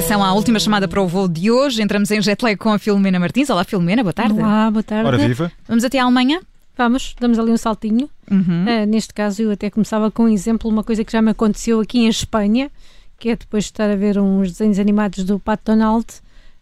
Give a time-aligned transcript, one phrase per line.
[0.00, 1.82] atenção à última chamada para o voo de hoje.
[1.82, 3.50] Entramos em jet lag com a Filomena Martins.
[3.50, 4.32] Olá, Filomena, boa tarde.
[4.32, 5.06] Olá, boa tarde.
[5.06, 5.52] Ora viva.
[5.68, 6.40] Vamos até a Alemanha?
[6.74, 8.08] Vamos, damos ali um saltinho.
[8.30, 8.64] Uhum.
[8.64, 11.80] Uh, neste caso, eu até começava com um exemplo, uma coisa que já me aconteceu
[11.80, 12.70] aqui em Espanha,
[13.18, 16.06] que é depois de estar a ver uns desenhos animados do Pato Donald,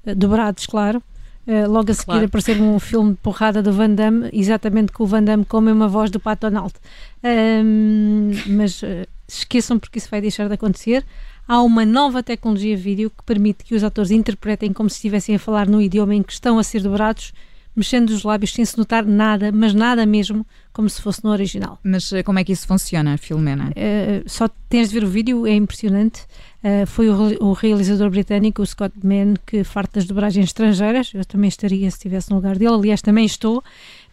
[0.05, 1.01] uh, dobrados, claro.
[1.47, 2.27] Uh, logo a seguir Claro.
[2.27, 5.63] aparecer um filme de porrada do Van Damme, exatamente com o Van Damme com a
[5.63, 6.75] mesma voz do Pato Donald.
[8.49, 11.05] Mas uh, esqueçam porque isso vai deixar de acontecer.
[11.51, 15.39] Há uma nova tecnologia vídeo que permite que os atores interpretem como se estivessem a
[15.39, 17.33] falar no idioma em que estão a ser dobrados,
[17.75, 20.45] mexendo os lábios sem se notar nada, mas nada mesmo,
[20.75, 21.79] como se fosse no original.
[21.83, 23.71] Mas eh, como é que isso funciona, Filomena?
[23.71, 26.21] Uh, só tens de ver o vídeo, é impressionante.
[26.63, 31.13] Uh, foi o, o realizador britânico, o Scott Mann, que farta das dobragens estrangeiras.
[31.15, 32.75] Eu também estaria se estivesse no lugar dele.
[32.75, 33.65] Aliás, também estou.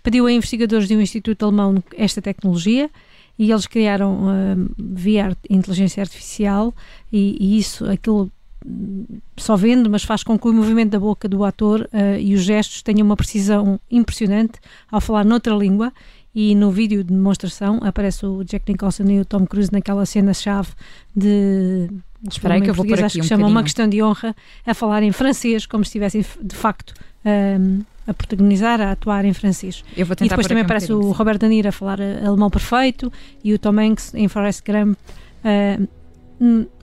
[0.01, 2.89] Pediu a investigadores de um instituto alemão esta tecnologia
[3.37, 6.73] e eles criaram uh, via inteligência artificial
[7.11, 8.31] e, e isso, aquilo
[8.65, 12.33] hum, só vendo, mas faz com que o movimento da boca do ator uh, e
[12.33, 14.59] os gestos tenham uma precisão impressionante
[14.91, 15.91] ao falar noutra língua
[16.33, 20.69] e no vídeo de demonstração aparece o Jack Nicholson e o Tom Cruise naquela cena-chave
[21.15, 21.89] de
[22.29, 23.63] Espera que eu vou português pôr acho aqui que um chama Uma bocadinho.
[23.63, 26.93] Questão de Honra a falar em francês como se estivessem de facto
[27.25, 29.83] um, a protagonizar, a atuar em francês.
[29.97, 31.11] Eu vou E depois também um aparece o.
[31.11, 33.11] Robert De Niro a falar uh, alemão perfeito
[33.43, 34.97] e o Tom Hanks em Forrest Gump
[35.43, 35.87] uh,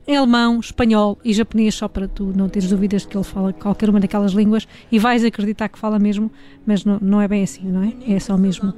[0.06, 3.52] em alemão, espanhol e japonês, só para tu não teres dúvidas de que ele fala
[3.52, 6.30] qualquer uma daquelas línguas e vais acreditar que fala mesmo,
[6.66, 7.92] mas não, não é bem assim, não é?
[8.14, 8.74] É só mesmo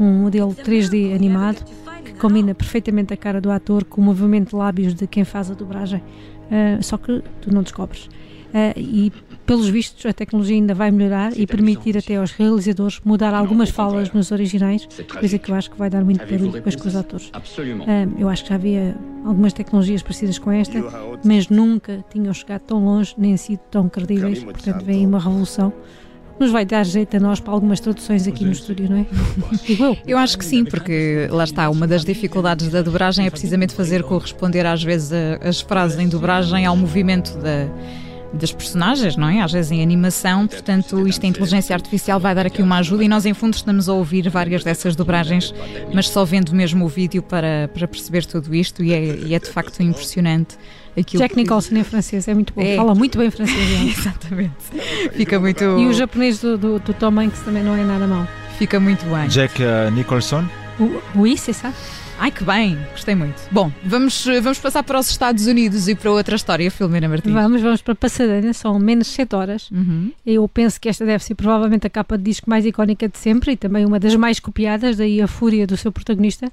[0.00, 1.62] um modelo 3D animado
[2.02, 5.50] que combina perfeitamente a cara do ator com o movimento de lábios de quem faz
[5.50, 6.02] a dobragem,
[6.50, 8.06] uh, só que tu não descobres.
[8.06, 9.12] Uh, e
[9.46, 14.12] pelos vistos a tecnologia ainda vai melhorar e permitir até aos realizadores mudar algumas falas
[14.12, 17.28] nos originais, coisa que eu acho que vai dar muito barulho depois com os atores.
[17.28, 20.78] Uh, eu acho que já havia algumas tecnologias parecidas com esta,
[21.24, 24.44] mas nunca tinham chegado tão longe nem sido tão credíveis.
[24.44, 25.72] Portanto, vem uma revolução.
[26.40, 29.06] Nos vai dar jeito a nós para algumas traduções aqui no estúdio, não é?
[30.06, 30.18] Eu.
[30.18, 34.66] Acho que sim, porque lá está, uma das dificuldades da dobragem é precisamente fazer corresponder
[34.66, 37.68] às vezes as frases em dobragem ao movimento da-
[38.32, 39.42] das personagens, não é?
[39.42, 43.08] Às vezes em animação, portanto, isto a inteligência artificial vai dar aqui uma ajuda e
[43.08, 45.54] nós em fundo estamos a ouvir várias dessas dobragens,
[45.92, 49.38] mas só vendo mesmo o vídeo para, para perceber tudo isto e é, e é
[49.38, 50.56] de facto impressionante.
[50.96, 52.76] Aquilo Jack que- Nicholson em francês é muito bom, É.
[52.76, 53.58] fala muito bem francês.
[53.98, 54.52] Exatamente.
[55.12, 58.26] Fica muito, E o japonês do, do, do Tom Hanks também não é nada mau.
[58.58, 59.26] fica muito bem.
[59.28, 60.44] Jack uh, Nicholson.
[60.78, 61.72] O, oui, c'est ça?
[62.18, 63.34] Ai, que bem, gostei muito.
[63.50, 67.32] Bom, vamos, eh, vamos passar para os Estados Unidos e para outra história, Filomena Martins.
[67.32, 69.68] Vamos, vamos para Pasadena, são menos 7 horas.
[69.72, 70.12] Uhum.
[70.24, 73.52] Eu penso que esta deve ser provavelmente a capa de disco mais icónica de sempre
[73.52, 76.52] e também uma das mais copiadas, daí a fúria do seu protagonista.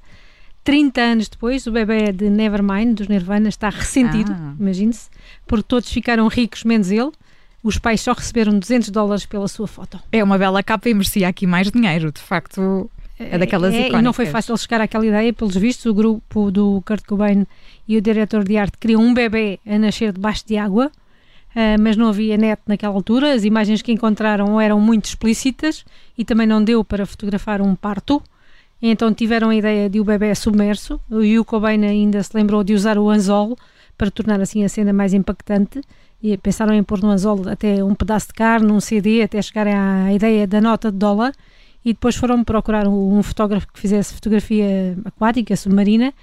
[0.70, 4.54] 30 anos depois, o bebê de Nevermind, dos Nirvana, está ressentido, Ah.
[4.60, 5.10] imagine-se,
[5.48, 7.12] porque todos ficaram ricos, menos ele.
[7.64, 10.00] Os pais só receberam 200 dólares pela sua foto.
[10.12, 12.90] É uma bela capa e merecia aqui mais dinheiro, de facto.
[13.18, 16.82] É daquelas é, E não foi fácil chegar àquela ideia, pelos vistos, o grupo do
[16.86, 17.46] Kurt Cobain
[17.86, 20.90] e o diretor de arte queriam um bebê a nascer debaixo de água,
[21.54, 23.34] ah, mas não havia net naquela altura.
[23.34, 25.84] As imagens que encontraram eram muito explícitas
[26.18, 28.22] e também não deu para fotografar um parto.
[28.82, 31.00] Então tiveram a ideia de o bebê submerso.
[31.10, 33.58] O Cobain ainda se lembrou de usar o anzol
[33.98, 35.82] para tornar assim a cena mais impactante.
[36.22, 39.74] E pensaram em pôr no anzol até um pedaço de carne, um CD, até chegarem
[39.74, 41.34] à ideia da nota de dólar
[41.84, 46.14] e depois foram procurar um fotógrafo que fizesse fotografia aquática, submarina.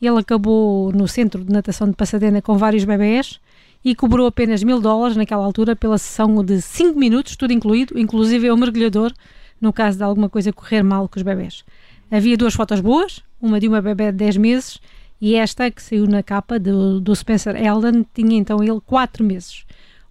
[0.00, 3.38] Ele acabou no centro de natação de Pasadena com vários bebés
[3.84, 8.50] e cobrou apenas mil dólares naquela altura pela sessão de 5 minutos, tudo incluído, inclusive
[8.50, 9.12] o mergulhador,
[9.60, 11.64] no caso de alguma coisa correr mal com os bebés.
[12.12, 14.78] Havia duas fotos boas, uma de uma bebé de 10 meses
[15.18, 19.64] e esta que saiu na capa do, do Spencer Eldon tinha então ele 4 meses.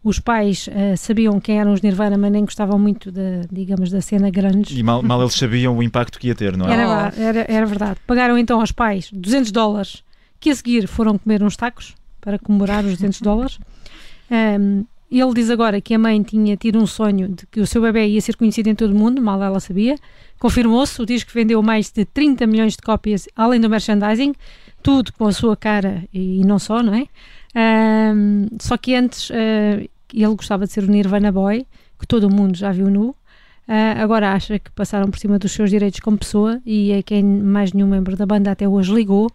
[0.03, 4.01] Os pais eh, sabiam quem eram os Nirvana, mas nem gostavam muito da, digamos, da
[4.01, 4.75] cena grunge.
[4.75, 6.73] E mal, mal eles sabiam o impacto que ia ter, não é?
[6.73, 8.00] Era, era, era verdade.
[8.07, 10.04] Pagaram então aos pais 200 dólares,
[10.39, 13.59] que a seguir foram comer uns tacos para comemorar os 200 dólares.
[14.31, 14.86] Ahm,
[15.19, 18.08] ele diz agora que a mãe tinha tido um sonho de que o seu bebê
[18.08, 19.98] ia ser conhecido em todo o mundo, mal ela sabia.
[20.40, 24.34] Confirmou-se, o disco vendeu mais de 30 milhões de cópias, além do merchandising,
[24.81, 27.08] tudo com a sua cara e, não só, não é?
[27.54, 31.66] Ahm, só que antes ah, ele gostava de ser o Nirvana Boy,
[32.00, 33.16] que todo o mundo já viu nu.
[33.68, 37.24] Ah, agora acha que passaram por cima dos seus direitos como pessoa e é quem
[37.24, 39.30] mais nenhum membro da banda até hoje ligou,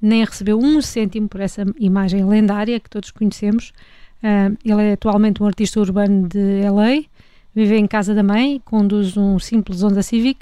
[0.00, 3.72] nem recebeu um cêntimo por essa imagem lendária que todos conhecemos.
[4.22, 7.04] Ele é atualmente um artista urbano de LA,
[7.54, 10.38] vive em casa da mãe, conduz um simples Honda Civic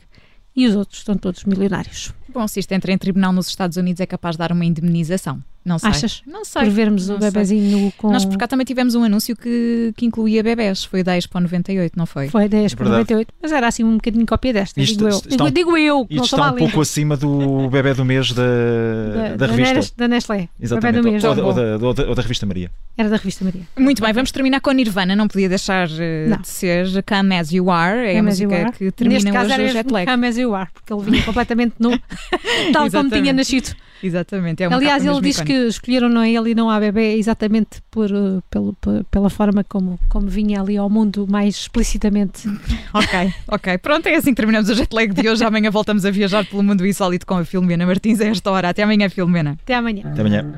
[0.54, 2.12] e os outros estão todos milionários.
[2.28, 5.42] Bom, se isto entra em tribunal nos Estados Unidos, é capaz de dar uma indemnização.
[5.64, 5.90] Não sei.
[5.90, 6.22] Achas?
[6.26, 6.62] Não sei.
[6.62, 7.31] Por vermos não o sei.
[7.31, 8.10] bebezinho nu com.
[8.10, 10.84] Nós por cá também tivemos um anúncio que, que incluía bebés.
[10.84, 12.28] Foi da Expo 98, não foi?
[12.28, 13.00] Foi 10 para Verdade.
[13.14, 15.19] 98, mas era assim um bocadinho cópia desta, Isto digo eu.
[15.19, 16.58] está Digo, um- eu, Isto está um língua.
[16.60, 19.93] pouco acima do bebê do mês da, da, da, revista.
[19.96, 20.49] Da Nestlé.
[20.60, 21.02] Exatamente.
[21.02, 22.70] Bebé do mês, ou, ou da, ou da- ou da revista Maria.
[22.96, 23.62] Era da revista Maria.
[23.78, 25.14] Muito bem, vamos terminar com a Nirvana.
[25.14, 26.38] Não podia deixar eh, Não.
[26.38, 27.99] de ser Come As You Are.
[27.99, 30.06] É a Come You música que Neste termina caso hoje era o jet lag.
[30.10, 31.90] Come As You Are, porque ele vinha completamente nu,
[32.72, 33.75] tal como tinha nascido.
[34.02, 34.62] Exatamente.
[34.62, 37.82] É uma Aliás, ele diz que escolheram não a ele e não a bebê exatamente
[37.90, 42.48] por, eh, pelo, pe- pela forma como, como vinha ali ao mundo mais explicitamente.
[42.94, 43.78] Ok, ok.
[43.78, 45.44] Pronto, é assim que terminamos o jet lag de hoje.
[45.44, 48.70] Amanhã voltamos a viajar pelo mundo insólito com a Filomena Martins a esta hora.
[48.70, 49.58] Até amanhã, Filomena.
[49.62, 50.04] Até amanhã.
[50.06, 50.52] Até amanhã.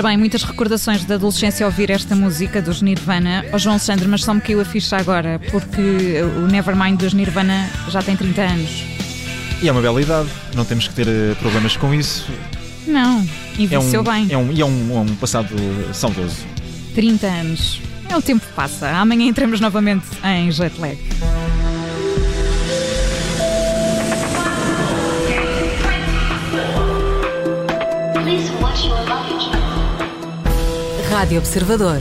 [0.00, 3.44] Ora bem, muitas recordações da adolescência ao ouvir esta música dos Nirvana.
[3.52, 7.68] Ó João Sandro, mas só me caiu a ficha agora, porque o Nevermind dos Nirvana
[7.90, 8.82] já tem 30 anos.
[9.60, 12.26] E é uma bela idade, não temos que ter eh, problemas com isso.
[12.86, 14.26] Não, É um, envelheceu bem.
[14.30, 15.54] é um, e é um, é um passado
[15.92, 16.46] saudoso.
[16.94, 17.82] 30 anos.
[18.08, 18.88] É o tempo que passa.
[18.92, 20.96] Amanhã entramos novamente em jet lag.
[31.10, 32.00] Rádio Observador.